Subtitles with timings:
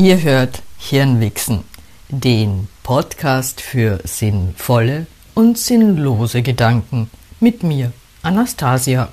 [0.00, 1.62] Ihr hört Hirnwichsen,
[2.08, 7.92] den Podcast für sinnvolle und sinnlose Gedanken mit mir,
[8.22, 9.10] Anastasia.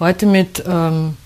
[0.00, 1.16] Heute mit, ähm,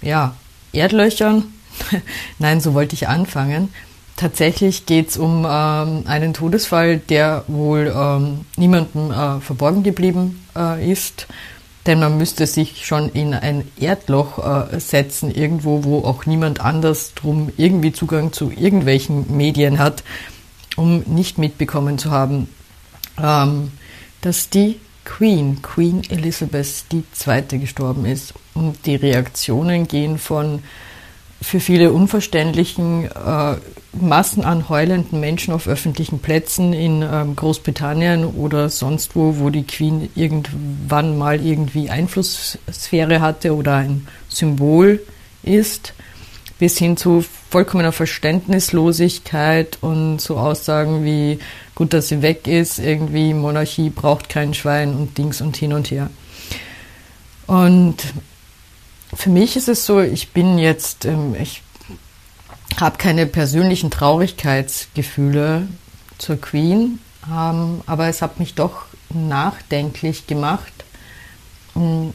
[0.00, 0.36] ja,
[0.72, 1.52] Erdlöchern.
[2.38, 3.74] Nein, so wollte ich anfangen.
[4.14, 10.88] Tatsächlich geht es um ähm, einen Todesfall, der wohl ähm, niemandem äh, verborgen geblieben äh,
[10.88, 11.26] ist
[11.88, 17.14] denn man müsste sich schon in ein Erdloch äh, setzen, irgendwo, wo auch niemand anders
[17.14, 20.04] drum irgendwie Zugang zu irgendwelchen Medien hat,
[20.76, 22.48] um nicht mitbekommen zu haben,
[23.20, 23.72] ähm,
[24.20, 27.58] dass die Queen, Queen Elizabeth II.
[27.58, 28.34] gestorben ist.
[28.52, 30.62] Und die Reaktionen gehen von
[31.40, 33.56] für viele unverständlichen äh,
[33.92, 39.64] Massen an heulenden Menschen auf öffentlichen Plätzen in ähm, Großbritannien oder sonst wo, wo die
[39.64, 45.00] Queen irgendwann mal irgendwie Einflusssphäre hatte oder ein Symbol
[45.42, 45.94] ist,
[46.58, 51.38] bis hin zu vollkommener Verständnislosigkeit und so Aussagen wie
[51.74, 55.90] gut, dass sie weg ist, irgendwie Monarchie braucht kein Schwein und Dings und hin und
[55.90, 56.10] her.
[57.46, 57.96] Und
[59.14, 61.62] für mich ist es so, ich bin jetzt, ähm, ich
[62.78, 65.68] habe keine persönlichen Traurigkeitsgefühle
[66.18, 66.98] zur Queen,
[67.30, 70.72] ähm, aber es hat mich doch nachdenklich gemacht,
[71.74, 72.12] ähm,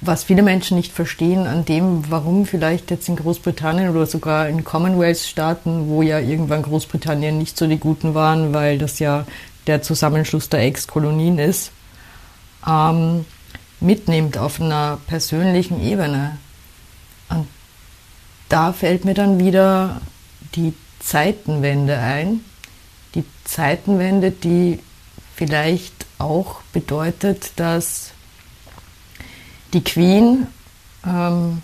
[0.00, 4.62] was viele Menschen nicht verstehen an dem, warum vielleicht jetzt in Großbritannien oder sogar in
[4.62, 9.26] Commonwealth-Staaten, wo ja irgendwann Großbritannien nicht so die Guten waren, weil das ja
[9.66, 11.72] der Zusammenschluss der Ex-Kolonien ist,
[12.66, 13.24] ähm,
[13.80, 16.38] mitnimmt auf einer persönlichen Ebene.
[17.28, 17.48] Und
[18.48, 20.00] da fällt mir dann wieder
[20.54, 22.40] die Zeitenwende ein.
[23.14, 24.80] Die Zeitenwende, die
[25.36, 28.12] vielleicht auch bedeutet, dass
[29.72, 30.46] die Queen
[31.04, 31.60] ähm,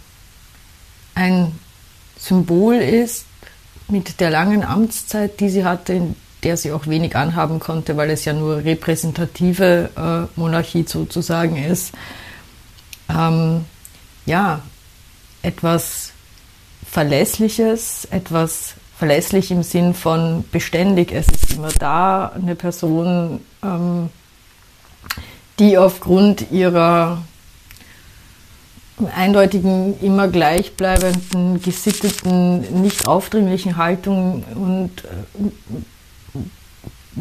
[1.15, 1.59] ein
[2.19, 3.25] Symbol ist
[3.89, 8.25] mit der langen Amtszeit, die sie hatte, der sie auch wenig anhaben konnte, weil es
[8.25, 11.93] ja nur repräsentative äh, Monarchie sozusagen ist.
[13.09, 13.65] Ähm,
[14.27, 14.63] ja,
[15.43, 16.13] etwas
[16.89, 21.13] Verlässliches, etwas verlässlich im Sinn von beständig.
[21.13, 24.11] Es ist immer da eine Person, ähm,
[25.59, 27.23] die aufgrund ihrer
[29.17, 35.81] eindeutigen, immer gleichbleibenden, gesitteten, nicht aufdringlichen Haltung und äh,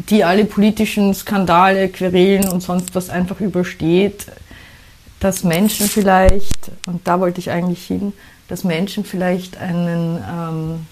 [0.08, 4.26] die alle politischen Skandale, Querelen und sonst was einfach übersteht,
[5.18, 8.12] dass Menschen vielleicht, und da wollte ich eigentlich hin,
[8.48, 10.86] dass Menschen vielleicht einen, ähm,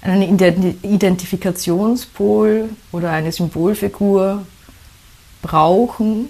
[0.00, 0.38] einen
[0.82, 4.46] Identifikationspol oder eine Symbolfigur
[5.42, 6.28] brauchen,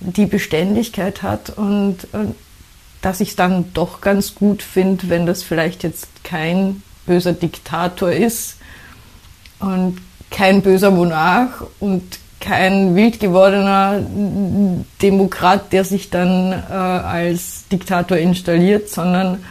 [0.00, 2.34] die Beständigkeit hat und, und
[3.02, 8.12] dass ich es dann doch ganz gut finde, wenn das vielleicht jetzt kein böser Diktator
[8.12, 8.56] ist
[9.58, 9.98] und
[10.40, 14.00] kein böser Monarch und kein wild gewordener
[15.02, 19.44] Demokrat, der sich dann äh, als Diktator installiert, sondern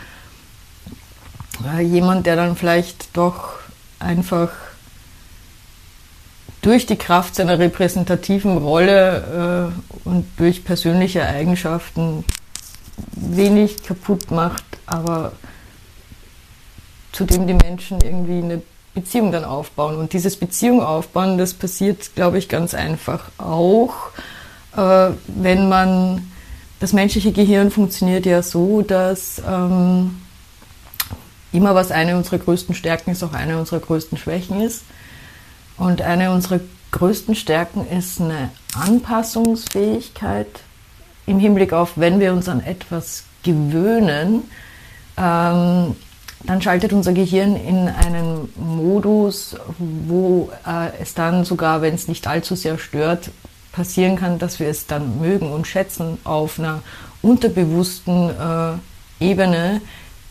[1.77, 3.59] äh, jemand, der dann vielleicht doch
[3.99, 4.49] einfach
[6.63, 9.71] durch die Kraft seiner repräsentativen Rolle
[10.03, 12.25] äh, und durch persönliche Eigenschaften
[13.13, 15.33] wenig kaputt macht, aber
[17.11, 18.63] zu dem die Menschen irgendwie eine
[18.93, 19.97] Beziehung dann aufbauen.
[19.97, 23.93] Und dieses Beziehung aufbauen, das passiert, glaube ich, ganz einfach auch,
[24.75, 26.31] äh, wenn man,
[26.79, 30.21] das menschliche Gehirn funktioniert ja so, dass ähm,
[31.51, 34.83] immer was eine unserer größten Stärken ist, auch eine unserer größten Schwächen ist.
[35.77, 36.59] Und eine unserer
[36.91, 40.47] größten Stärken ist eine Anpassungsfähigkeit
[41.25, 44.43] im Hinblick auf, wenn wir uns an etwas gewöhnen,
[45.17, 45.95] ähm,
[46.45, 52.27] dann schaltet unser Gehirn in einen Modus, wo äh, es dann sogar, wenn es nicht
[52.27, 53.29] allzu sehr stört,
[53.71, 56.81] passieren kann, dass wir es dann mögen und schätzen auf einer
[57.21, 59.81] unterbewussten äh, Ebene,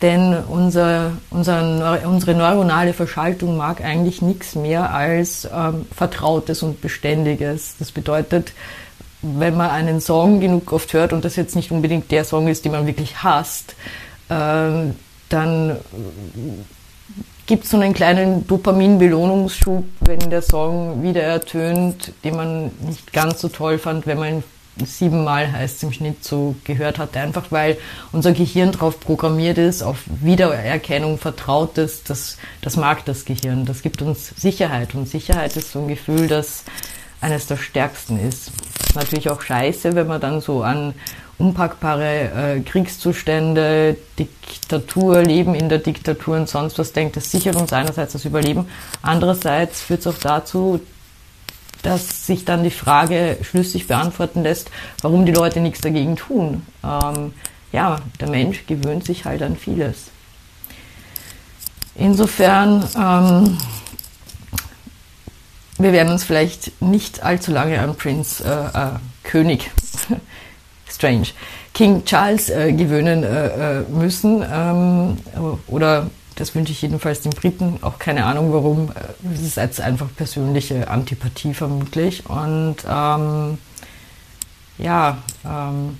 [0.01, 7.75] denn unser, unser, unsere neuronale Verschaltung mag eigentlich nichts mehr als ähm, Vertrautes und Beständiges.
[7.79, 8.53] Das bedeutet,
[9.21, 12.65] wenn man einen Song genug oft hört und das jetzt nicht unbedingt der Song ist,
[12.65, 13.75] den man wirklich hasst,
[14.29, 14.91] äh,
[15.29, 15.77] dann
[17.45, 23.41] gibt es so einen kleinen Dopamin-Belohnungsschub, wenn der Song wieder ertönt, den man nicht ganz
[23.41, 24.43] so toll fand, wenn man
[24.85, 27.77] siebenmal heißt im Schnitt so gehört hat, einfach weil
[28.11, 34.01] unser Gehirn darauf programmiert ist, auf Wiedererkennung, Vertrautes, das, das mag das Gehirn, das gibt
[34.01, 36.63] uns Sicherheit und Sicherheit ist so ein Gefühl, das
[37.21, 38.51] eines der stärksten ist.
[38.87, 40.93] ist natürlich auch scheiße, wenn man dann so an
[41.39, 47.73] unpackbare äh, Kriegszustände, Diktatur, Leben in der Diktatur und sonst was denkt, das sichert uns
[47.73, 48.67] einerseits das Überleben,
[49.01, 50.81] andererseits führt es auch dazu,
[51.81, 54.69] dass sich dann die Frage schlüssig beantworten lässt,
[55.01, 56.65] warum die Leute nichts dagegen tun.
[56.83, 57.33] Ähm,
[57.71, 60.07] ja, der Mensch gewöhnt sich halt an vieles.
[61.95, 63.57] Insofern, ähm,
[65.77, 68.89] wir werden uns vielleicht nicht allzu lange an Prinz äh, äh,
[69.23, 69.71] König
[70.99, 71.27] Strange
[71.73, 75.17] King Charles äh, gewöhnen äh, äh, müssen ähm,
[75.67, 77.79] oder das wünsche ich jedenfalls den Briten.
[77.81, 78.91] Auch keine Ahnung warum.
[79.33, 82.25] Es ist jetzt einfach persönliche Antipathie vermutlich.
[82.29, 83.57] Und ähm,
[84.77, 85.97] ja, ähm,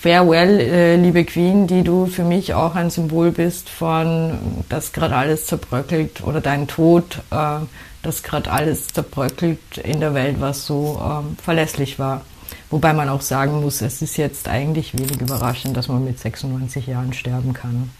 [0.00, 4.38] Farewell, äh, liebe Queen, die du für mich auch ein Symbol bist von,
[4.70, 7.58] dass gerade alles zerbröckelt oder dein Tod, äh,
[8.02, 12.22] dass gerade alles zerbröckelt in der Welt, was so ähm, verlässlich war.
[12.70, 16.86] Wobei man auch sagen muss, es ist jetzt eigentlich wenig überraschend, dass man mit 96
[16.86, 17.90] Jahren sterben kann.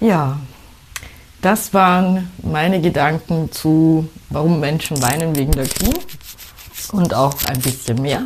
[0.00, 0.40] Ja,
[1.40, 5.98] das waren meine Gedanken zu, warum Menschen weinen wegen der Queen
[6.92, 8.22] und auch ein bisschen mehr.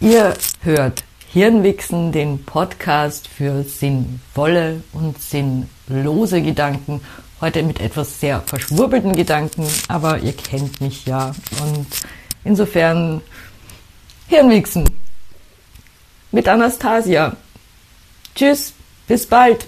[0.00, 7.00] Ihr hört Hirnwichsen, den Podcast für sinnvolle und sinnlose Gedanken.
[7.40, 11.34] Heute mit etwas sehr verschwurbelten Gedanken, aber ihr kennt mich ja.
[11.60, 11.86] Und
[12.44, 13.20] insofern
[14.28, 14.88] Hirnwichsen
[16.30, 17.36] mit Anastasia.
[18.34, 18.72] Tschüss,
[19.06, 19.66] bis bald.